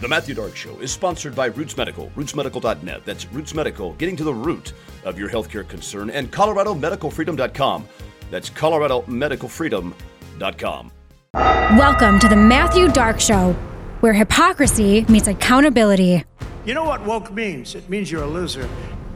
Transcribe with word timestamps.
The 0.00 0.08
Matthew 0.08 0.34
Dark 0.34 0.56
Show 0.56 0.78
is 0.78 0.90
sponsored 0.90 1.34
by 1.34 1.48
Roots 1.48 1.76
Medical, 1.76 2.10
rootsmedical.net. 2.16 3.02
That's 3.04 3.30
Roots 3.32 3.52
Medical, 3.52 3.92
getting 3.94 4.14
to 4.16 4.24
the 4.24 4.32
root 4.32 4.72
of 5.04 5.18
your 5.18 5.28
healthcare 5.28 5.68
concern, 5.68 6.08
and 6.08 6.32
ColoradoMedicalFreedom.com. 6.32 7.86
That's 8.30 8.48
ColoradoMedicalFreedom.com. 8.48 10.92
Welcome 11.34 12.18
to 12.18 12.28
the 12.28 12.36
Matthew 12.36 12.88
Dark 12.88 13.20
Show, 13.20 13.52
where 14.00 14.14
hypocrisy 14.14 15.04
meets 15.10 15.28
accountability. 15.28 16.24
You 16.64 16.72
know 16.72 16.84
what 16.84 17.04
woke 17.04 17.30
means? 17.30 17.74
It 17.74 17.86
means 17.90 18.10
you're 18.10 18.22
a 18.22 18.26
loser. 18.26 18.66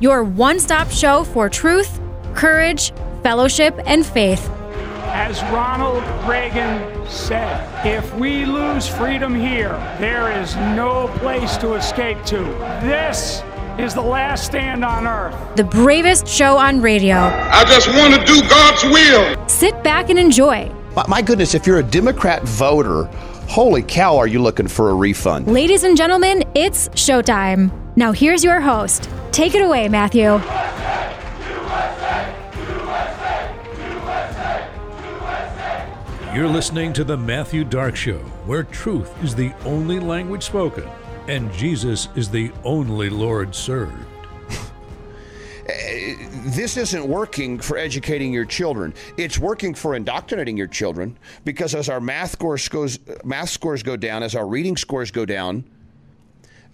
Your 0.01 0.23
one 0.23 0.61
stop 0.61 0.91
show 0.91 1.25
for 1.25 1.49
truth, 1.49 1.99
courage, 2.35 2.93
fellowship, 3.23 3.75
and 3.87 4.05
faith. 4.05 4.51
As 5.15 5.41
Ronald 5.45 6.03
Reagan 6.29 7.09
said, 7.09 7.87
if 7.87 8.13
we 8.17 8.45
lose 8.45 8.89
freedom 8.89 9.33
here, 9.33 9.75
there 10.01 10.33
is 10.43 10.57
no 10.57 11.07
place 11.19 11.57
to 11.59 11.75
escape 11.75 12.25
to. 12.25 12.39
This 12.83 13.41
is 13.79 13.95
the 13.95 14.03
last 14.03 14.45
stand 14.45 14.85
on 14.85 15.07
earth. 15.07 15.37
The 15.55 15.63
bravest 15.63 16.27
show 16.27 16.59
on 16.59 16.81
radio. 16.83 17.15
I 17.15 17.65
just 17.65 17.87
want 17.91 18.15
to 18.15 18.25
do 18.27 18.41
God's 18.49 18.83
will. 18.83 19.49
Sit 19.49 19.85
back 19.85 20.11
and 20.11 20.19
enjoy. 20.19 20.69
My, 20.97 21.05
my 21.07 21.23
goodness, 21.23 21.55
if 21.55 21.65
you're 21.65 21.79
a 21.79 21.85
Democrat 21.85 22.43
voter, 22.43 23.05
holy 23.47 23.83
cow, 23.83 24.17
are 24.17 24.27
you 24.27 24.43
looking 24.43 24.67
for 24.67 24.91
a 24.91 24.95
refund? 24.95 25.47
Ladies 25.47 25.85
and 25.85 25.97
gentlemen, 25.97 26.43
it's 26.57 26.89
showtime. 26.89 27.71
Now 27.95 28.11
here's 28.11 28.43
your 28.43 28.61
host. 28.61 29.09
Take 29.31 29.55
it 29.55 29.63
away, 29.63 29.89
Matthew. 29.89 30.41
You're 36.35 36.49
listening 36.49 36.93
to 36.95 37.05
The 37.05 37.17
Matthew 37.17 37.63
Dark 37.63 37.95
Show, 37.95 38.19
where 38.45 38.65
truth 38.65 39.23
is 39.23 39.37
the 39.37 39.53
only 39.65 40.01
language 40.01 40.43
spoken 40.43 40.83
and 41.29 41.53
Jesus 41.53 42.09
is 42.17 42.29
the 42.29 42.51
only 42.65 43.09
Lord 43.09 43.55
served. 43.55 44.05
this 46.47 46.77
isn't 46.77 47.07
working 47.07 47.61
for 47.61 47.79
educating 47.79 48.33
your 48.33 48.47
children. 48.47 48.93
It's 49.17 49.39
working 49.39 49.75
for 49.75 49.95
indoctrinating 49.95 50.57
your 50.57 50.67
children 50.67 51.17
because 51.45 51.73
as 51.73 51.89
our 51.89 52.01
math 52.01 52.33
scores 52.33 52.69
goes, 52.69 52.99
math 53.23 53.51
scores 53.51 53.85
go 53.85 53.97
down, 53.97 54.25
as 54.25 54.35
our 54.35 54.49
reading 54.49 54.77
scores 54.77 55.13
go 55.13 55.25
down, 55.25 55.65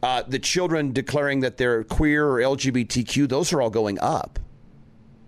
uh, 0.03 0.23
the 0.27 0.39
children 0.39 0.95
declaring 0.95 1.41
that 1.41 1.59
they're 1.59 1.85
queer 1.85 2.27
or 2.27 2.39
LGBTQ, 2.39 3.29
those 3.29 3.53
are 3.53 3.61
all 3.61 3.69
going 3.69 3.99
up, 4.01 4.39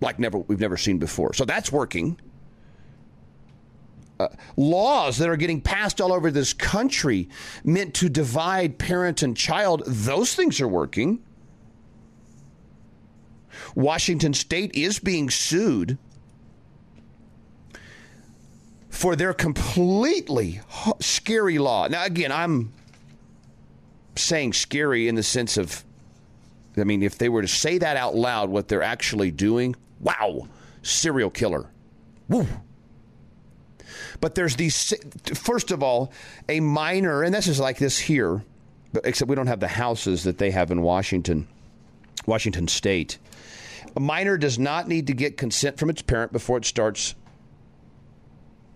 like 0.01 0.17
never 0.17 0.39
we've 0.39 0.59
never 0.59 0.75
seen 0.75 0.97
before. 0.97 1.35
So 1.35 1.45
that's 1.45 1.71
working. 1.71 2.19
Uh, 4.19 4.27
laws 4.55 5.17
that 5.17 5.27
are 5.27 5.35
getting 5.35 5.59
passed 5.59 5.99
all 5.99 6.13
over 6.13 6.29
this 6.29 6.53
country 6.53 7.27
meant 7.63 7.93
to 7.95 8.07
divide 8.07 8.77
parent 8.77 9.23
and 9.23 9.35
child, 9.35 9.81
those 9.87 10.35
things 10.35 10.61
are 10.61 10.67
working. 10.67 11.19
Washington 13.75 14.33
state 14.33 14.75
is 14.75 14.99
being 14.99 15.29
sued 15.29 15.97
for 18.89 19.15
their 19.15 19.33
completely 19.33 20.61
scary 20.99 21.57
law. 21.57 21.87
Now, 21.87 22.05
again, 22.05 22.31
I'm 22.31 22.71
saying 24.15 24.53
scary 24.53 25.07
in 25.07 25.15
the 25.15 25.23
sense 25.23 25.57
of, 25.57 25.83
I 26.77 26.83
mean, 26.83 27.01
if 27.01 27.17
they 27.17 27.29
were 27.29 27.41
to 27.41 27.47
say 27.47 27.79
that 27.79 27.97
out 27.97 28.15
loud, 28.15 28.49
what 28.49 28.67
they're 28.67 28.83
actually 28.83 29.31
doing, 29.31 29.75
wow, 29.99 30.47
serial 30.83 31.31
killer. 31.31 31.71
Woo. 32.29 32.47
But 34.23 34.35
there's 34.35 34.55
these, 34.55 34.93
first 35.33 35.69
of 35.71 35.83
all, 35.83 36.13
a 36.47 36.61
minor, 36.61 37.23
and 37.23 37.35
this 37.35 37.45
is 37.45 37.59
like 37.59 37.77
this 37.77 37.99
here, 37.99 38.41
except 39.03 39.27
we 39.27 39.35
don't 39.35 39.47
have 39.47 39.59
the 39.59 39.67
houses 39.67 40.23
that 40.23 40.37
they 40.37 40.49
have 40.49 40.71
in 40.71 40.81
Washington, 40.81 41.45
Washington 42.25 42.69
State. 42.69 43.17
A 43.97 43.99
minor 43.99 44.37
does 44.37 44.57
not 44.57 44.87
need 44.87 45.07
to 45.07 45.13
get 45.13 45.35
consent 45.35 45.77
from 45.77 45.89
its 45.89 46.01
parent 46.01 46.31
before 46.31 46.57
it 46.57 46.63
starts 46.63 47.15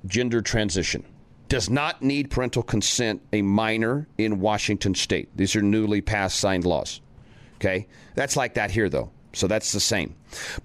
gender 0.05 0.41
transition. 0.41 1.05
Does 1.47 1.69
not 1.69 2.01
need 2.01 2.29
parental 2.29 2.61
consent, 2.61 3.21
a 3.31 3.41
minor 3.41 4.05
in 4.17 4.41
Washington 4.41 4.95
State. 4.95 5.29
These 5.37 5.55
are 5.55 5.61
newly 5.61 6.01
passed 6.01 6.41
signed 6.41 6.65
laws. 6.65 6.99
Okay? 7.55 7.87
That's 8.15 8.35
like 8.35 8.55
that 8.55 8.69
here, 8.69 8.89
though. 8.89 9.11
So 9.31 9.47
that's 9.47 9.71
the 9.71 9.79
same. 9.79 10.13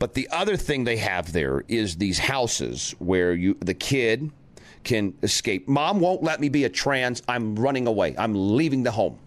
But 0.00 0.14
the 0.14 0.28
other 0.32 0.56
thing 0.56 0.82
they 0.82 0.96
have 0.96 1.32
there 1.32 1.62
is 1.68 1.98
these 1.98 2.18
houses 2.18 2.96
where 2.98 3.32
you 3.32 3.56
the 3.60 3.74
kid 3.74 4.32
can 4.84 5.14
escape. 5.22 5.68
Mom 5.68 6.00
won't 6.00 6.22
let 6.22 6.40
me 6.40 6.48
be 6.48 6.64
a 6.64 6.68
trans. 6.68 7.22
I'm 7.28 7.56
running 7.56 7.86
away. 7.86 8.14
I'm 8.18 8.56
leaving 8.56 8.82
the 8.82 8.90
home. 8.90 9.18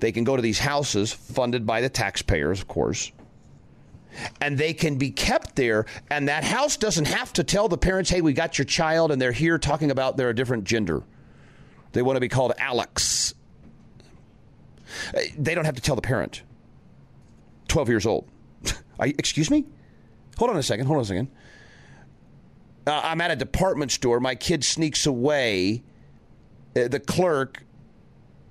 They 0.00 0.12
can 0.12 0.24
go 0.24 0.36
to 0.36 0.42
these 0.42 0.58
houses 0.58 1.12
funded 1.12 1.66
by 1.66 1.80
the 1.80 1.88
taxpayers, 1.88 2.60
of 2.60 2.68
course. 2.68 3.12
And 4.40 4.56
they 4.56 4.72
can 4.72 4.96
be 4.96 5.10
kept 5.10 5.56
there, 5.56 5.84
and 6.10 6.28
that 6.28 6.42
house 6.42 6.76
doesn't 6.76 7.06
have 7.06 7.32
to 7.34 7.44
tell 7.44 7.68
the 7.68 7.76
parents, 7.76 8.08
hey, 8.08 8.22
we 8.22 8.32
got 8.32 8.58
your 8.58 8.64
child, 8.64 9.12
and 9.12 9.20
they're 9.20 9.32
here 9.32 9.58
talking 9.58 9.90
about 9.90 10.16
they're 10.16 10.30
a 10.30 10.34
different 10.34 10.64
gender. 10.64 11.02
They 11.92 12.02
want 12.02 12.16
to 12.16 12.20
be 12.20 12.28
called 12.28 12.52
Alex. 12.58 13.34
They 15.36 15.54
don't 15.54 15.64
have 15.64 15.76
to 15.76 15.82
tell 15.82 15.96
the 15.96 16.02
parent. 16.02 16.42
12 17.68 17.88
years 17.88 18.06
old. 18.06 18.28
Excuse 19.00 19.50
me? 19.50 19.66
Hold 20.38 20.50
on 20.50 20.56
a 20.56 20.62
second. 20.62 20.86
Hold 20.86 20.98
on 20.98 21.02
a 21.02 21.06
second. 21.06 21.30
Uh, 22.86 23.00
I'm 23.02 23.20
at 23.20 23.30
a 23.30 23.36
department 23.36 23.90
store. 23.90 24.20
My 24.20 24.34
kid 24.34 24.64
sneaks 24.64 25.06
away. 25.06 25.82
Uh, 26.76 26.88
the 26.88 27.00
clerk 27.00 27.64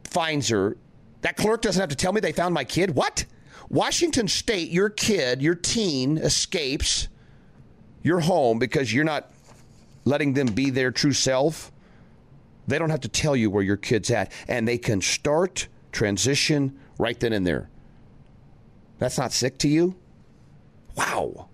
finds 0.03 0.50
her. 0.50 0.78
That 1.22 1.38
clerk 1.38 1.62
doesn't 1.62 1.79
have 1.79 1.90
to 1.90 1.96
tell 1.96 2.12
me 2.12 2.22
they 2.22 2.31
found 2.31 2.53
my 2.53 2.63
kid. 2.63 2.96
What? 2.96 3.25
Washington 3.69 4.28
State, 4.28 4.69
your 4.69 4.90
kid, 4.90 5.41
your 5.41 5.56
teen 5.56 6.18
escapes 6.18 7.07
your 8.03 8.19
home 8.19 8.59
because 8.59 8.94
you're 8.94 9.03
not 9.03 9.31
letting 10.03 10.34
them 10.34 10.47
be 10.47 10.69
their 10.69 10.91
true 10.91 11.13
self. 11.13 11.72
They 12.67 12.78
don't 12.78 12.91
have 12.91 13.02
to 13.02 13.09
tell 13.09 13.35
you 13.35 13.50
where 13.50 13.63
your 13.63 13.78
kid's 13.78 14.12
at, 14.12 14.31
and 14.47 14.67
they 14.67 14.78
can 14.78 15.02
start 15.02 15.67
transition 15.91 16.78
right 17.00 17.19
then 17.19 17.34
and 17.34 17.46
there. 17.46 17.69
That's 19.00 19.17
not 19.17 19.34
sick 19.34 19.57
to 19.59 19.67
you? 19.67 19.96
Wow. 20.96 21.47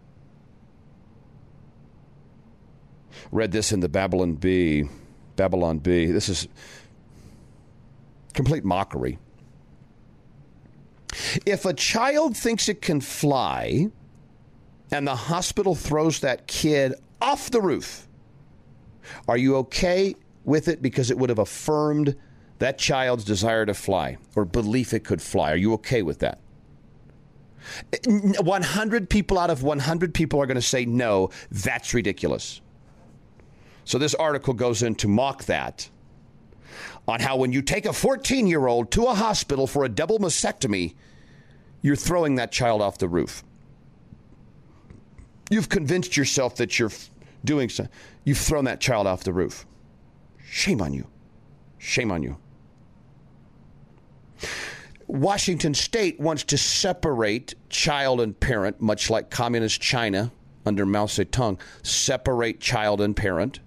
Read 3.31 3.51
this 3.51 3.71
in 3.71 3.79
the 3.79 3.89
Babylon 3.89 4.35
Bee. 4.35 4.89
Babylon 5.35 5.79
Bee. 5.79 6.07
This 6.07 6.29
is 6.29 6.47
complete 8.33 8.63
mockery. 8.63 9.17
If 11.45 11.65
a 11.65 11.73
child 11.73 12.37
thinks 12.37 12.69
it 12.69 12.81
can 12.81 13.01
fly 13.01 13.89
and 14.91 15.07
the 15.07 15.15
hospital 15.15 15.75
throws 15.75 16.19
that 16.21 16.47
kid 16.47 16.93
off 17.21 17.51
the 17.51 17.61
roof, 17.61 18.07
are 19.27 19.37
you 19.37 19.55
okay 19.57 20.15
with 20.43 20.67
it 20.67 20.81
because 20.81 21.11
it 21.11 21.17
would 21.17 21.29
have 21.29 21.39
affirmed 21.39 22.15
that 22.59 22.77
child's 22.77 23.23
desire 23.23 23.65
to 23.65 23.73
fly 23.73 24.17
or 24.35 24.45
belief 24.45 24.93
it 24.93 25.03
could 25.03 25.21
fly? 25.21 25.51
Are 25.51 25.57
you 25.57 25.73
okay 25.73 26.01
with 26.01 26.19
that? 26.19 26.39
100 28.07 29.09
people 29.09 29.37
out 29.37 29.49
of 29.49 29.63
100 29.63 30.13
people 30.13 30.41
are 30.41 30.45
going 30.45 30.55
to 30.55 30.61
say 30.61 30.85
no, 30.85 31.29
that's 31.51 31.93
ridiculous. 31.93 32.61
So 33.91 33.97
this 33.97 34.15
article 34.15 34.53
goes 34.53 34.83
in 34.83 34.95
to 34.95 35.09
mock 35.09 35.43
that 35.47 35.89
on 37.05 37.19
how 37.19 37.35
when 37.35 37.51
you 37.51 37.61
take 37.61 37.85
a 37.85 37.91
14 37.91 38.47
year 38.47 38.65
old 38.65 38.89
to 38.91 39.07
a 39.07 39.13
hospital 39.13 39.67
for 39.67 39.83
a 39.83 39.89
double 39.89 40.17
mastectomy, 40.17 40.95
you're 41.81 41.97
throwing 41.97 42.35
that 42.35 42.53
child 42.53 42.81
off 42.81 42.99
the 42.99 43.09
roof. 43.09 43.43
You've 45.49 45.67
convinced 45.67 46.15
yourself 46.15 46.55
that 46.55 46.79
you're 46.79 46.93
doing 47.43 47.67
so. 47.67 47.89
You've 48.23 48.37
thrown 48.37 48.63
that 48.63 48.79
child 48.79 49.07
off 49.07 49.25
the 49.25 49.33
roof. 49.33 49.65
Shame 50.41 50.81
on 50.81 50.93
you. 50.93 51.07
Shame 51.77 52.13
on 52.13 52.23
you. 52.23 52.37
Washington 55.05 55.73
state 55.73 56.17
wants 56.17 56.45
to 56.45 56.57
separate 56.57 57.55
child 57.67 58.21
and 58.21 58.39
parent, 58.39 58.79
much 58.79 59.09
like 59.09 59.29
communist 59.29 59.81
China 59.81 60.31
under 60.65 60.85
Mao 60.85 61.07
Zedong, 61.07 61.59
separate 61.83 62.61
child 62.61 63.01
and 63.01 63.17
parent 63.17 63.59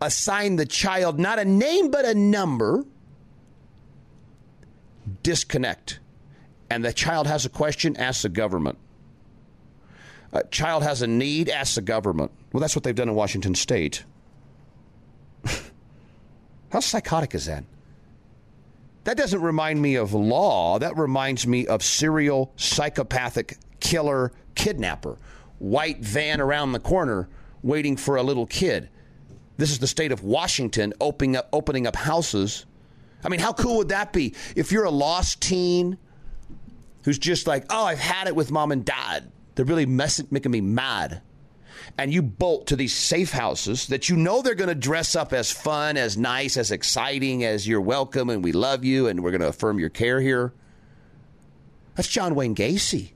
assign 0.00 0.56
the 0.56 0.66
child 0.66 1.18
not 1.18 1.38
a 1.38 1.44
name 1.44 1.90
but 1.90 2.04
a 2.04 2.14
number, 2.14 2.84
disconnect. 5.22 6.00
And 6.68 6.84
the 6.84 6.92
child 6.92 7.26
has 7.26 7.44
a 7.44 7.48
question, 7.48 7.96
ask 7.96 8.22
the 8.22 8.28
government. 8.28 8.78
A 10.32 10.44
child 10.44 10.84
has 10.84 11.02
a 11.02 11.06
need, 11.06 11.48
ask 11.48 11.74
the 11.74 11.82
government. 11.82 12.30
Well, 12.52 12.60
that's 12.60 12.76
what 12.76 12.84
they've 12.84 12.94
done 12.94 13.08
in 13.08 13.14
Washington 13.16 13.56
state. 13.56 14.04
How 16.70 16.80
psychotic 16.80 17.34
is 17.34 17.46
that? 17.46 17.64
That 19.04 19.16
doesn't 19.16 19.42
remind 19.42 19.82
me 19.82 19.96
of 19.96 20.14
law. 20.14 20.78
That 20.78 20.96
reminds 20.96 21.46
me 21.46 21.66
of 21.66 21.82
serial 21.82 22.52
psychopathic 22.56 23.56
killer 23.80 24.32
kidnapper. 24.54 25.18
White 25.58 25.98
van 25.98 26.40
around 26.40 26.72
the 26.72 26.80
corner 26.80 27.28
waiting 27.62 27.96
for 27.96 28.16
a 28.16 28.22
little 28.22 28.46
kid. 28.46 28.88
This 29.60 29.70
is 29.70 29.78
the 29.78 29.86
state 29.86 30.10
of 30.10 30.24
Washington 30.24 30.92
opening 31.00 31.36
up, 31.36 31.48
opening 31.52 31.86
up 31.86 31.94
houses 31.94 32.66
I 33.24 33.28
mean, 33.28 33.40
how 33.40 33.52
cool 33.52 33.78
would 33.78 33.88
that 33.88 34.12
be 34.12 34.34
if 34.56 34.72
you're 34.72 34.84
a 34.84 34.90
lost 34.90 35.40
teen 35.40 35.98
who's 37.04 37.18
just 37.18 37.46
like, 37.46 37.64
oh, 37.70 37.84
I've 37.84 37.98
had 37.98 38.28
it 38.28 38.36
with 38.36 38.50
mom 38.50 38.72
and 38.72 38.84
dad. 38.84 39.30
They're 39.54 39.64
really 39.64 39.86
messing, 39.86 40.26
making 40.30 40.52
me 40.52 40.60
mad. 40.60 41.22
And 41.98 42.12
you 42.12 42.22
bolt 42.22 42.68
to 42.68 42.76
these 42.76 42.94
safe 42.94 43.32
houses 43.32 43.88
that 43.88 44.08
you 44.08 44.16
know 44.16 44.42
they're 44.42 44.54
going 44.54 44.68
to 44.68 44.74
dress 44.74 45.16
up 45.16 45.32
as 45.32 45.50
fun, 45.50 45.96
as 45.96 46.16
nice, 46.16 46.56
as 46.56 46.70
exciting 46.70 47.44
as 47.44 47.66
you're 47.66 47.80
welcome 47.80 48.30
and 48.30 48.44
we 48.44 48.52
love 48.52 48.84
you 48.84 49.06
and 49.06 49.22
we're 49.22 49.30
going 49.30 49.40
to 49.40 49.48
affirm 49.48 49.78
your 49.78 49.88
care 49.88 50.20
here. 50.20 50.52
That's 51.94 52.08
John 52.08 52.34
Wayne 52.34 52.54
Gacy. 52.54 53.12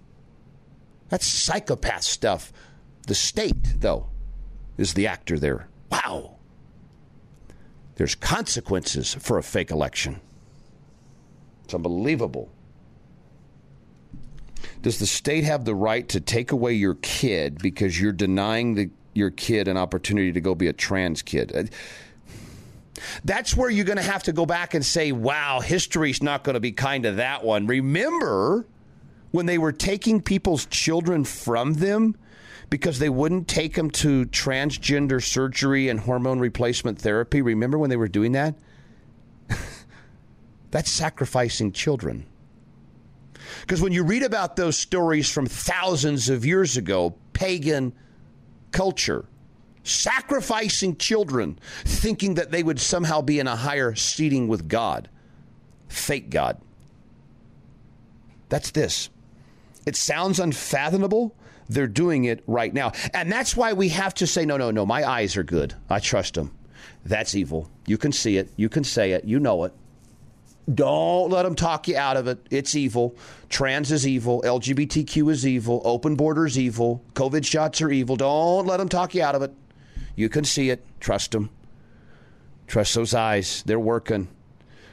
That's 1.08 1.26
psychopath 1.26 2.02
stuff. 2.02 2.52
The 3.06 3.14
state, 3.14 3.80
though, 3.80 4.08
is 4.76 4.94
the 4.94 5.06
actor 5.06 5.38
there. 5.38 5.68
Wow. 5.90 6.33
There's 7.96 8.14
consequences 8.14 9.14
for 9.14 9.38
a 9.38 9.42
fake 9.42 9.70
election. 9.70 10.20
It's 11.64 11.74
unbelievable. 11.74 12.50
Does 14.82 14.98
the 14.98 15.06
state 15.06 15.44
have 15.44 15.64
the 15.64 15.74
right 15.74 16.08
to 16.10 16.20
take 16.20 16.52
away 16.52 16.74
your 16.74 16.96
kid 16.96 17.58
because 17.58 17.98
you're 18.00 18.12
denying 18.12 18.74
the, 18.74 18.90
your 19.14 19.30
kid 19.30 19.68
an 19.68 19.76
opportunity 19.76 20.32
to 20.32 20.40
go 20.40 20.54
be 20.54 20.66
a 20.68 20.72
trans 20.72 21.22
kid? 21.22 21.54
Uh, 21.54 21.64
that's 23.24 23.56
where 23.56 23.70
you're 23.70 23.84
going 23.84 23.96
to 23.98 24.02
have 24.02 24.22
to 24.24 24.32
go 24.32 24.46
back 24.46 24.74
and 24.74 24.84
say, 24.84 25.12
wow, 25.12 25.60
history's 25.60 26.22
not 26.22 26.44
going 26.44 26.54
to 26.54 26.60
be 26.60 26.72
kind 26.72 27.04
to 27.04 27.12
that 27.12 27.44
one. 27.44 27.66
Remember 27.66 28.66
when 29.30 29.46
they 29.46 29.58
were 29.58 29.72
taking 29.72 30.20
people's 30.20 30.66
children 30.66 31.24
from 31.24 31.74
them 31.74 32.16
because 32.70 32.98
they 32.98 33.08
wouldn't 33.08 33.48
take 33.48 33.74
them 33.74 33.90
to 33.90 34.26
transgender 34.26 35.22
surgery 35.22 35.88
and 35.88 36.00
hormone 36.00 36.38
replacement 36.38 36.98
therapy? 36.98 37.42
Remember 37.42 37.78
when 37.78 37.90
they 37.90 37.96
were 37.96 38.08
doing 38.08 38.32
that? 38.32 38.54
That's 40.70 40.90
sacrificing 40.90 41.72
children. 41.72 42.26
Because 43.60 43.80
when 43.80 43.92
you 43.92 44.04
read 44.04 44.22
about 44.22 44.56
those 44.56 44.76
stories 44.76 45.30
from 45.30 45.46
thousands 45.46 46.28
of 46.28 46.44
years 46.44 46.76
ago, 46.76 47.14
pagan 47.32 47.92
culture, 48.72 49.24
sacrificing 49.84 50.96
children, 50.96 51.58
thinking 51.84 52.34
that 52.34 52.50
they 52.50 52.62
would 52.62 52.80
somehow 52.80 53.20
be 53.20 53.38
in 53.38 53.46
a 53.46 53.56
higher 53.56 53.94
seating 53.94 54.48
with 54.48 54.68
God, 54.68 55.08
fake 55.88 56.30
God. 56.30 56.60
That's 58.48 58.70
this. 58.70 59.10
It 59.86 59.96
sounds 59.96 60.40
unfathomable. 60.40 61.34
They're 61.68 61.86
doing 61.86 62.24
it 62.24 62.42
right 62.46 62.72
now. 62.72 62.92
And 63.12 63.30
that's 63.30 63.56
why 63.56 63.72
we 63.72 63.88
have 63.90 64.14
to 64.14 64.26
say, 64.26 64.44
no, 64.44 64.56
no, 64.56 64.70
no, 64.70 64.84
my 64.84 65.08
eyes 65.08 65.36
are 65.36 65.42
good. 65.42 65.74
I 65.88 66.00
trust 66.00 66.34
them. 66.34 66.54
That's 67.04 67.34
evil. 67.34 67.70
You 67.86 67.98
can 67.98 68.12
see 68.12 68.36
it. 68.36 68.50
You 68.56 68.68
can 68.68 68.84
say 68.84 69.12
it. 69.12 69.24
You 69.24 69.40
know 69.40 69.64
it. 69.64 69.72
Don't 70.72 71.30
let 71.30 71.42
them 71.42 71.54
talk 71.54 71.88
you 71.88 71.96
out 71.96 72.16
of 72.16 72.26
it. 72.26 72.38
It's 72.50 72.74
evil. 72.74 73.14
Trans 73.50 73.92
is 73.92 74.06
evil. 74.06 74.42
LGBTQ 74.42 75.30
is 75.30 75.46
evil. 75.46 75.82
Open 75.84 76.16
borders 76.16 76.58
evil. 76.58 77.04
COVID 77.14 77.44
shots 77.44 77.82
are 77.82 77.90
evil. 77.90 78.16
Don't 78.16 78.66
let 78.66 78.78
them 78.78 78.88
talk 78.88 79.14
you 79.14 79.22
out 79.22 79.34
of 79.34 79.42
it. 79.42 79.52
You 80.16 80.30
can 80.30 80.44
see 80.44 80.70
it. 80.70 80.84
Trust 81.00 81.32
them. 81.32 81.50
Trust 82.66 82.94
those 82.94 83.12
eyes. 83.12 83.62
They're 83.66 83.78
working. 83.78 84.28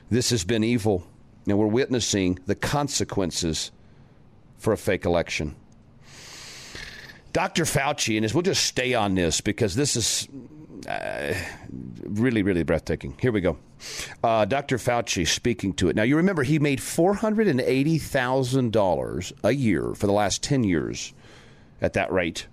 This 0.09 0.31
has 0.31 0.44
been 0.44 0.63
evil. 0.63 1.07
And 1.47 1.57
we're 1.57 1.68
witnessing 1.68 2.39
the 2.45 2.56
consequences 2.56 3.71
for 4.57 4.73
a 4.73 4.77
fake 4.77 5.06
election. 5.06 5.56
Dr. 7.33 7.63
Fauci, 7.63 8.18
and 8.18 8.30
we'll 8.33 8.42
just 8.42 8.66
stay 8.66 8.94
on 8.94 9.16
this 9.16 9.42
because 9.42 9.75
this 9.75 9.95
is 9.95 10.28
uh, 10.88 11.33
really, 12.04 12.44
really 12.44 12.63
breathtaking. 12.63 13.16
Here 13.19 13.31
we 13.31 13.42
go. 13.42 13.57
Uh, 14.24 14.45
Dr. 14.45 14.78
Fauci 14.78 15.28
speaking 15.28 15.74
to 15.74 15.89
it. 15.89 15.95
Now, 15.95 16.04
you 16.04 16.18
remember 16.18 16.44
he 16.44 16.60
made 16.60 16.78
$480,000 16.80 19.33
a 19.44 19.51
year 19.51 19.95
for 19.95 20.06
the 20.07 20.13
last 20.13 20.44
10 20.44 20.63
years 20.63 21.13
at 21.81 21.94
that 21.94 22.12
rate 22.12 22.48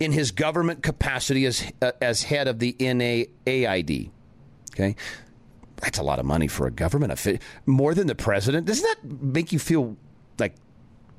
in 0.00 0.12
his 0.12 0.30
government 0.30 0.82
capacity 0.82 1.44
as, 1.46 1.70
uh, 1.80 1.92
as 2.00 2.24
head 2.24 2.48
of 2.48 2.58
the 2.58 2.72
NIAID. 2.74 4.10
Okay. 4.72 4.96
That's 5.76 5.98
a 5.98 6.02
lot 6.02 6.18
of 6.18 6.24
money 6.24 6.48
for 6.48 6.66
a 6.66 6.70
government. 6.70 7.26
More 7.66 7.94
than 7.94 8.06
the 8.06 8.14
president. 8.14 8.66
Doesn't 8.66 8.84
that 8.84 8.96
make 9.22 9.52
you 9.52 9.58
feel 9.58 9.96
like 10.38 10.54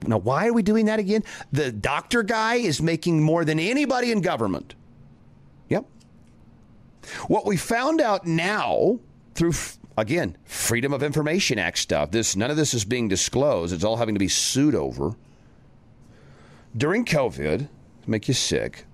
now, 0.07 0.17
why 0.17 0.47
are 0.47 0.53
we 0.53 0.63
doing 0.63 0.85
that 0.85 0.99
again? 0.99 1.23
The 1.51 1.71
doctor 1.71 2.23
guy 2.23 2.55
is 2.55 2.81
making 2.81 3.21
more 3.21 3.45
than 3.45 3.59
anybody 3.59 4.11
in 4.11 4.21
government. 4.21 4.75
Yep. 5.69 5.85
What 7.27 7.45
we 7.45 7.57
found 7.57 8.01
out 8.01 8.25
now 8.25 8.99
through 9.35 9.53
again 9.97 10.37
Freedom 10.45 10.93
of 10.93 11.03
Information 11.03 11.59
Act 11.59 11.77
stuff. 11.77 12.11
This 12.11 12.35
none 12.35 12.51
of 12.51 12.57
this 12.57 12.73
is 12.73 12.85
being 12.85 13.07
disclosed. 13.07 13.73
It's 13.73 13.83
all 13.83 13.97
having 13.97 14.15
to 14.15 14.19
be 14.19 14.27
sued 14.27 14.75
over. 14.75 15.15
During 16.75 17.05
COVID, 17.05 17.67
make 18.07 18.27
you 18.27 18.33
sick. 18.33 18.85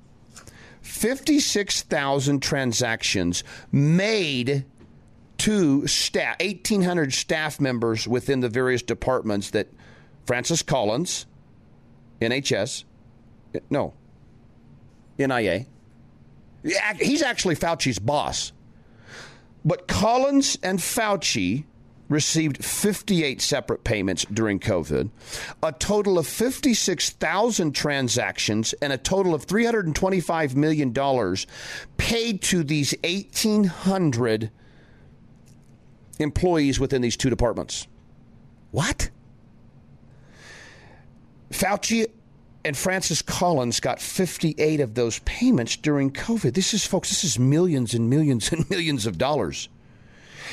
56,000 0.82 2.42
transactions 2.42 3.44
made 3.72 4.66
to 5.38 5.88
staff, 5.88 6.36
1,800 6.42 7.14
staff 7.14 7.60
members 7.60 8.08
within 8.08 8.42
the 8.42 8.50
various 8.50 8.82
departments 8.82 9.52
that 9.52 9.68
Francis 10.30 10.62
Collins, 10.62 11.26
NHS, 12.22 12.84
no, 13.72 13.96
NIH. 15.18 15.66
He's 17.00 17.24
actually 17.24 17.56
Fauci's 17.56 17.98
boss. 17.98 18.52
But 19.66 19.88
Collins 19.88 20.60
and 20.62 20.78
Fauci 20.78 21.64
received 22.10 22.64
58 22.64 23.42
separate 23.42 23.84
payments 23.84 24.24
during 24.32 24.60
COVID, 24.60 25.10
a 25.64 25.72
total 25.72 26.20
of 26.20 26.28
56,000 26.28 27.72
transactions, 27.72 28.74
and 28.84 28.94
a 28.94 29.00
total 29.00 29.34
of 29.34 29.48
$325 29.48 30.56
million 30.56 30.94
paid 31.98 32.44
to 32.44 32.64
these 32.64 32.94
1,800 33.04 34.52
employees 36.20 36.80
within 36.80 37.02
these 37.02 37.18
two 37.18 37.32
departments. 37.32 37.88
What? 38.70 39.10
Fauci 41.52 42.08
and 42.66 42.78
Francis 42.78 43.22
Collins 43.22 43.80
got 43.80 44.02
58 44.02 44.82
of 44.82 44.94
those 44.94 45.20
payments 45.20 45.78
during 45.78 46.12
COVID. 46.12 46.54
This 46.54 46.74
is, 46.74 46.86
folks, 46.86 47.10
this 47.10 47.24
is 47.24 47.40
millions 47.40 47.94
and 47.94 48.10
millions 48.10 48.52
and 48.52 48.70
millions 48.70 49.06
of 49.06 49.18
dollars. 49.18 49.70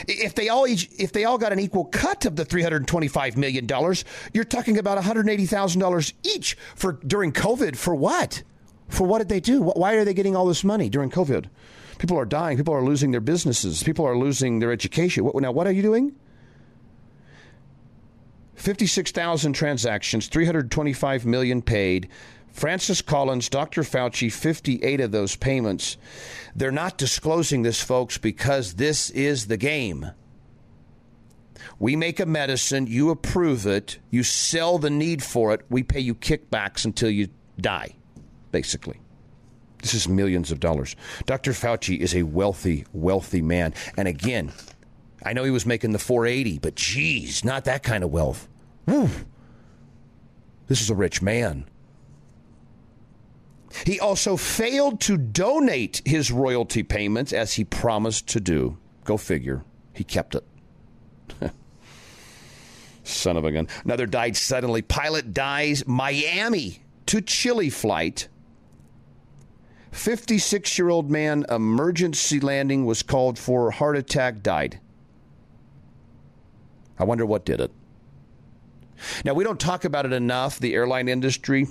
If 0.06 0.34
they 0.34 0.48
all 0.48 0.66
each, 0.66 0.90
if 0.98 1.12
they 1.12 1.24
all 1.24 1.38
got 1.38 1.52
an 1.52 1.58
equal 1.60 1.86
cut 1.86 2.26
of 2.26 2.36
the 2.36 2.44
325 2.44 3.36
million 3.36 3.66
dollars, 3.66 4.04
you're 4.34 4.44
talking 4.44 4.78
about 4.78 4.96
180,000 4.96 5.80
dollars 5.80 6.12
each 6.22 6.56
for 6.74 6.92
during 6.92 7.32
COVID. 7.32 7.76
For 7.76 7.94
what? 7.94 8.42
For 8.88 9.06
what 9.06 9.18
did 9.18 9.28
they 9.28 9.40
do? 9.40 9.62
Why 9.62 9.94
are 9.94 10.04
they 10.04 10.14
getting 10.14 10.36
all 10.36 10.46
this 10.46 10.64
money 10.64 10.88
during 10.88 11.10
COVID? 11.10 11.46
People 11.98 12.18
are 12.18 12.26
dying. 12.26 12.56
People 12.58 12.74
are 12.74 12.82
losing 12.84 13.10
their 13.10 13.22
businesses. 13.22 13.82
People 13.82 14.04
are 14.04 14.16
losing 14.16 14.58
their 14.58 14.70
education. 14.70 15.24
What, 15.24 15.34
now, 15.36 15.50
what 15.50 15.66
are 15.66 15.72
you 15.72 15.82
doing? 15.82 16.14
56,000 18.56 19.52
transactions, 19.52 20.28
325 20.28 21.26
million 21.26 21.62
paid. 21.62 22.08
Francis 22.50 23.02
Collins, 23.02 23.50
Dr. 23.50 23.82
Fauci, 23.82 24.32
58 24.32 25.00
of 25.00 25.12
those 25.12 25.36
payments. 25.36 25.98
They're 26.54 26.72
not 26.72 26.96
disclosing 26.96 27.62
this, 27.62 27.82
folks, 27.82 28.16
because 28.16 28.74
this 28.74 29.10
is 29.10 29.46
the 29.46 29.58
game. 29.58 30.10
We 31.78 31.96
make 31.96 32.18
a 32.18 32.26
medicine, 32.26 32.86
you 32.86 33.10
approve 33.10 33.66
it, 33.66 33.98
you 34.10 34.22
sell 34.22 34.78
the 34.78 34.88
need 34.88 35.22
for 35.22 35.52
it, 35.52 35.66
we 35.68 35.82
pay 35.82 36.00
you 36.00 36.14
kickbacks 36.14 36.86
until 36.86 37.10
you 37.10 37.28
die, 37.60 37.94
basically. 38.50 39.00
This 39.82 39.92
is 39.92 40.08
millions 40.08 40.50
of 40.50 40.58
dollars. 40.58 40.96
Dr. 41.26 41.52
Fauci 41.52 41.98
is 41.98 42.14
a 42.14 42.22
wealthy, 42.22 42.86
wealthy 42.94 43.42
man. 43.42 43.74
And 43.98 44.08
again, 44.08 44.52
I 45.26 45.32
know 45.32 45.42
he 45.42 45.50
was 45.50 45.66
making 45.66 45.90
the 45.90 45.98
480, 45.98 46.60
but 46.60 46.76
geez, 46.76 47.44
not 47.44 47.64
that 47.64 47.82
kind 47.82 48.04
of 48.04 48.12
wealth. 48.12 48.48
Woo. 48.86 49.10
This 50.68 50.80
is 50.80 50.88
a 50.88 50.94
rich 50.94 51.20
man. 51.20 51.66
He 53.84 53.98
also 53.98 54.36
failed 54.36 55.00
to 55.00 55.16
donate 55.16 56.00
his 56.04 56.30
royalty 56.30 56.84
payments 56.84 57.32
as 57.32 57.54
he 57.54 57.64
promised 57.64 58.28
to 58.28 58.40
do. 58.40 58.78
Go 59.02 59.16
figure. 59.16 59.64
He 59.94 60.04
kept 60.04 60.36
it. 60.36 60.44
Son 63.02 63.36
of 63.36 63.44
a 63.44 63.50
gun. 63.50 63.66
Another 63.84 64.06
died 64.06 64.36
suddenly. 64.36 64.80
Pilot 64.80 65.34
dies. 65.34 65.84
Miami 65.88 66.82
to 67.06 67.20
Chile 67.20 67.68
flight. 67.68 68.28
56 69.90 70.78
year 70.78 70.88
old 70.88 71.10
man, 71.10 71.44
emergency 71.50 72.38
landing 72.38 72.86
was 72.86 73.02
called 73.02 73.40
for, 73.40 73.72
heart 73.72 73.96
attack, 73.96 74.42
died. 74.42 74.78
I 76.98 77.04
wonder 77.04 77.26
what 77.26 77.44
did 77.44 77.60
it. 77.60 77.70
Now, 79.24 79.34
we 79.34 79.44
don't 79.44 79.60
talk 79.60 79.84
about 79.84 80.06
it 80.06 80.12
enough, 80.12 80.58
the 80.58 80.74
airline 80.74 81.08
industry, 81.08 81.66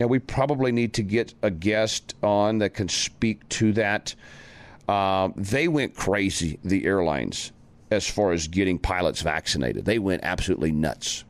and 0.00 0.10
we 0.10 0.18
probably 0.18 0.72
need 0.72 0.94
to 0.94 1.02
get 1.02 1.34
a 1.42 1.50
guest 1.50 2.14
on 2.22 2.58
that 2.58 2.74
can 2.74 2.88
speak 2.88 3.48
to 3.50 3.72
that. 3.74 4.14
Uh, 4.88 5.30
they 5.36 5.68
went 5.68 5.94
crazy, 5.94 6.58
the 6.64 6.84
airlines, 6.84 7.52
as 7.90 8.08
far 8.08 8.32
as 8.32 8.48
getting 8.48 8.78
pilots 8.78 9.22
vaccinated. 9.22 9.84
They 9.84 9.98
went 9.98 10.24
absolutely 10.24 10.72
nuts. 10.72 11.24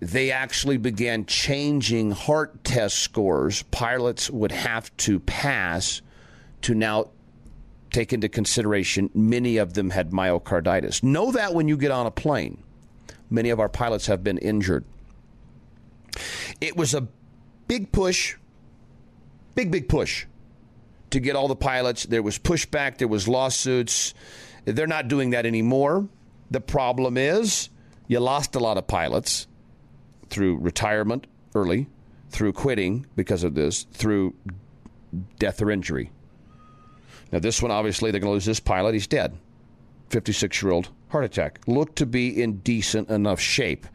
They 0.00 0.30
actually 0.30 0.78
began 0.78 1.26
changing 1.26 2.12
heart 2.12 2.64
test 2.64 3.00
scores 3.00 3.62
pilots 3.64 4.30
would 4.30 4.52
have 4.52 4.96
to 4.98 5.20
pass 5.20 6.00
to 6.62 6.74
now 6.74 7.10
take 7.90 8.12
into 8.12 8.28
consideration 8.28 9.10
many 9.14 9.56
of 9.56 9.74
them 9.74 9.90
had 9.90 10.10
myocarditis. 10.10 11.02
Know 11.02 11.32
that 11.32 11.54
when 11.54 11.68
you 11.68 11.76
get 11.76 11.90
on 11.90 12.06
a 12.06 12.10
plane. 12.10 12.62
Many 13.28 13.50
of 13.50 13.60
our 13.60 13.68
pilots 13.68 14.06
have 14.06 14.24
been 14.24 14.38
injured. 14.38 14.84
It 16.60 16.76
was 16.76 16.94
a 16.94 17.08
big 17.68 17.92
push, 17.92 18.36
big, 19.54 19.70
big 19.70 19.88
push 19.88 20.26
to 21.10 21.20
get 21.20 21.36
all 21.36 21.48
the 21.48 21.56
pilots. 21.56 22.04
There 22.04 22.22
was 22.22 22.38
pushback, 22.38 22.98
there 22.98 23.08
was 23.08 23.28
lawsuits. 23.28 24.14
They're 24.64 24.86
not 24.86 25.08
doing 25.08 25.30
that 25.30 25.46
anymore. 25.46 26.08
The 26.50 26.60
problem 26.60 27.16
is 27.16 27.68
you 28.08 28.18
lost 28.20 28.56
a 28.56 28.60
lot 28.60 28.76
of 28.76 28.86
pilots 28.86 29.46
through 30.28 30.58
retirement 30.58 31.26
early, 31.54 31.88
through 32.30 32.52
quitting 32.52 33.06
because 33.16 33.44
of 33.44 33.54
this, 33.54 33.84
through 33.92 34.34
death 35.38 35.62
or 35.62 35.70
injury. 35.70 36.10
Now, 37.32 37.38
this 37.38 37.62
one, 37.62 37.70
obviously, 37.70 38.10
they're 38.10 38.20
going 38.20 38.30
to 38.30 38.34
lose 38.34 38.44
this 38.44 38.60
pilot. 38.60 38.94
He's 38.94 39.06
dead. 39.06 39.36
56 40.10 40.62
year 40.62 40.72
old 40.72 40.90
heart 41.08 41.24
attack. 41.24 41.60
Looked 41.66 41.96
to 41.96 42.06
be 42.06 42.42
in 42.42 42.58
decent 42.58 43.08
enough 43.10 43.40
shape. 43.40 43.86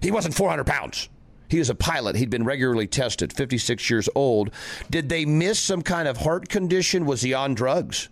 He 0.00 0.10
wasn't 0.10 0.34
400 0.34 0.66
pounds. 0.66 1.08
He 1.48 1.58
was 1.58 1.70
a 1.70 1.74
pilot. 1.74 2.16
He'd 2.16 2.30
been 2.30 2.44
regularly 2.44 2.86
tested, 2.86 3.32
56 3.32 3.90
years 3.90 4.08
old. 4.14 4.50
Did 4.90 5.08
they 5.08 5.26
miss 5.26 5.58
some 5.58 5.82
kind 5.82 6.08
of 6.08 6.16
heart 6.16 6.48
condition? 6.48 7.04
Was 7.04 7.20
he 7.20 7.34
on 7.34 7.54
drugs? 7.54 8.08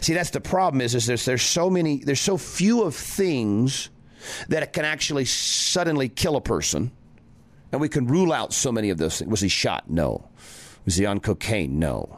See, 0.00 0.12
that's 0.12 0.30
the 0.30 0.40
problem 0.40 0.80
is, 0.80 0.94
is 0.94 1.06
there's, 1.06 1.24
there's 1.24 1.42
so 1.42 1.70
many, 1.70 1.98
there's 2.04 2.20
so 2.20 2.36
few 2.36 2.82
of 2.82 2.94
things 2.94 3.88
that 4.48 4.62
it 4.62 4.72
can 4.72 4.84
actually 4.84 5.24
suddenly 5.24 6.08
kill 6.08 6.36
a 6.36 6.40
person. 6.40 6.90
And 7.72 7.80
we 7.80 7.88
can 7.88 8.06
rule 8.06 8.32
out 8.32 8.52
so 8.52 8.72
many 8.72 8.90
of 8.90 8.98
those 8.98 9.18
things. 9.18 9.30
Was 9.30 9.40
he 9.40 9.48
shot? 9.48 9.88
No. 9.90 10.28
Was 10.84 10.96
he 10.96 11.06
on 11.06 11.20
cocaine? 11.20 11.78
No. 11.78 12.17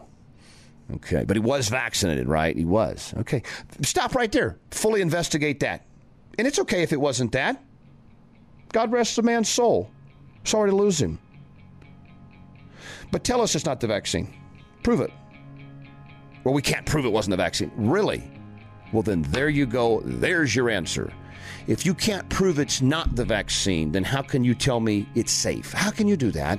Okay. 0.96 1.24
But 1.24 1.36
he 1.36 1.40
was 1.40 1.68
vaccinated, 1.68 2.28
right? 2.28 2.56
He 2.56 2.64
was. 2.64 3.14
Okay. 3.18 3.42
Stop 3.82 4.14
right 4.14 4.30
there. 4.30 4.58
Fully 4.70 5.00
investigate 5.00 5.60
that. 5.60 5.86
And 6.38 6.46
it's 6.46 6.58
okay 6.58 6.82
if 6.82 6.92
it 6.92 7.00
wasn't 7.00 7.32
that. 7.32 7.62
God 8.72 8.92
rest 8.92 9.16
the 9.16 9.22
man's 9.22 9.48
soul. 9.48 9.90
Sorry 10.44 10.70
to 10.70 10.76
lose 10.76 11.00
him. 11.00 11.18
But 13.10 13.24
tell 13.24 13.40
us 13.40 13.54
it's 13.54 13.64
not 13.64 13.80
the 13.80 13.86
vaccine. 13.86 14.32
Prove 14.82 15.00
it. 15.00 15.10
Well, 16.44 16.54
we 16.54 16.62
can't 16.62 16.86
prove 16.86 17.04
it 17.04 17.12
wasn't 17.12 17.32
the 17.32 17.36
vaccine. 17.36 17.70
Really? 17.76 18.22
Well, 18.92 19.02
then 19.02 19.22
there 19.22 19.48
you 19.48 19.66
go. 19.66 20.00
There's 20.04 20.54
your 20.54 20.70
answer. 20.70 21.12
If 21.66 21.84
you 21.84 21.94
can't 21.94 22.28
prove 22.30 22.58
it's 22.58 22.80
not 22.80 23.14
the 23.14 23.24
vaccine, 23.24 23.92
then 23.92 24.04
how 24.04 24.22
can 24.22 24.44
you 24.44 24.54
tell 24.54 24.80
me 24.80 25.08
it's 25.14 25.32
safe? 25.32 25.72
How 25.72 25.90
can 25.90 26.08
you 26.08 26.16
do 26.16 26.30
that? 26.32 26.58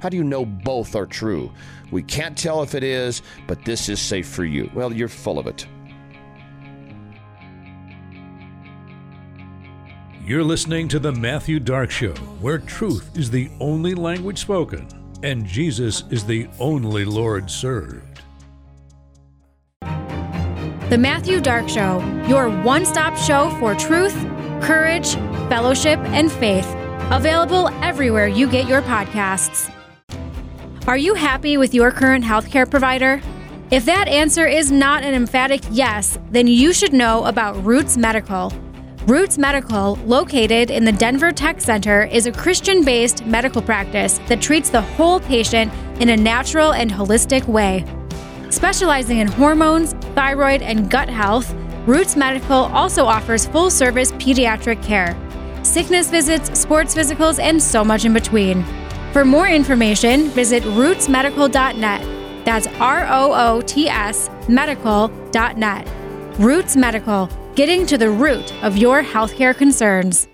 How 0.00 0.08
do 0.08 0.16
you 0.16 0.24
know 0.24 0.44
both 0.44 0.96
are 0.96 1.06
true? 1.06 1.52
We 1.90 2.02
can't 2.02 2.36
tell 2.36 2.62
if 2.62 2.74
it 2.74 2.82
is, 2.82 3.22
but 3.46 3.64
this 3.64 3.88
is 3.88 4.00
safe 4.00 4.28
for 4.28 4.44
you. 4.44 4.70
Well, 4.74 4.92
you're 4.92 5.08
full 5.08 5.38
of 5.38 5.46
it. 5.46 5.66
You're 10.24 10.44
listening 10.44 10.88
to 10.88 10.98
The 10.98 11.12
Matthew 11.12 11.60
Dark 11.60 11.90
Show, 11.90 12.14
where 12.40 12.58
truth 12.58 13.16
is 13.16 13.30
the 13.30 13.50
only 13.60 13.94
language 13.94 14.38
spoken 14.38 14.86
and 15.22 15.44
Jesus 15.44 16.04
is 16.10 16.24
the 16.24 16.48
only 16.58 17.04
Lord 17.04 17.50
served. 17.50 18.22
The 20.90 20.98
Matthew 20.98 21.40
Dark 21.40 21.68
Show, 21.68 22.00
your 22.26 22.48
one 22.62 22.84
stop 22.84 23.16
show 23.16 23.50
for 23.60 23.74
truth, 23.74 24.14
courage, 24.60 25.14
fellowship, 25.48 25.98
and 26.00 26.30
faith. 26.32 26.66
Available 27.12 27.68
everywhere 27.82 28.26
you 28.26 28.50
get 28.50 28.68
your 28.68 28.82
podcasts. 28.82 29.72
Are 30.90 30.98
you 30.98 31.14
happy 31.14 31.56
with 31.56 31.72
your 31.72 31.92
current 31.92 32.24
healthcare 32.24 32.68
provider? 32.68 33.22
If 33.70 33.84
that 33.84 34.08
answer 34.08 34.44
is 34.44 34.72
not 34.72 35.04
an 35.04 35.14
emphatic 35.14 35.60
yes, 35.70 36.18
then 36.32 36.48
you 36.48 36.72
should 36.72 36.92
know 36.92 37.24
about 37.26 37.64
Roots 37.64 37.96
Medical. 37.96 38.52
Roots 39.06 39.38
Medical, 39.38 39.94
located 40.04 40.68
in 40.68 40.84
the 40.84 40.90
Denver 40.90 41.30
Tech 41.30 41.60
Center, 41.60 42.06
is 42.06 42.26
a 42.26 42.32
Christian 42.32 42.84
based 42.84 43.24
medical 43.24 43.62
practice 43.62 44.18
that 44.26 44.42
treats 44.42 44.68
the 44.68 44.80
whole 44.80 45.20
patient 45.20 45.72
in 46.00 46.08
a 46.08 46.16
natural 46.16 46.72
and 46.72 46.90
holistic 46.90 47.46
way. 47.46 47.84
Specializing 48.50 49.18
in 49.18 49.28
hormones, 49.28 49.92
thyroid, 50.16 50.60
and 50.60 50.90
gut 50.90 51.08
health, 51.08 51.54
Roots 51.86 52.16
Medical 52.16 52.64
also 52.74 53.04
offers 53.04 53.46
full 53.46 53.70
service 53.70 54.10
pediatric 54.10 54.82
care, 54.82 55.16
sickness 55.62 56.10
visits, 56.10 56.58
sports 56.58 56.96
physicals, 56.96 57.38
and 57.38 57.62
so 57.62 57.84
much 57.84 58.04
in 58.04 58.12
between. 58.12 58.64
For 59.12 59.24
more 59.24 59.48
information, 59.48 60.28
visit 60.28 60.62
rootsmedical.net. 60.62 62.44
That's 62.44 62.66
R 62.78 63.06
O 63.08 63.32
O 63.34 63.60
T 63.60 63.88
S 63.88 64.30
medical.net. 64.48 65.88
Roots 66.38 66.76
Medical, 66.76 67.28
getting 67.54 67.86
to 67.86 67.98
the 67.98 68.10
root 68.10 68.54
of 68.62 68.76
your 68.76 69.02
healthcare 69.02 69.54
concerns. 69.56 70.28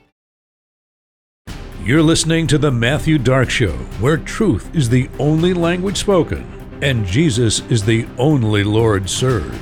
You're 1.83 2.03
listening 2.03 2.47
to 2.49 2.59
The 2.59 2.71
Matthew 2.71 3.19
Dark 3.19 3.49
Show, 3.49 3.73
where 4.01 4.17
truth 4.17 4.75
is 4.75 4.89
the 4.89 5.09
only 5.19 5.55
language 5.55 5.99
spoken 5.99 6.57
and 6.83 7.07
Jesus 7.07 7.61
is 7.71 7.85
the 7.85 8.07
only 8.19 8.63
Lord 8.63 9.09
served. 9.09 9.61